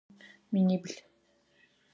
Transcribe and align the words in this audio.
Минибл. 0.53 0.93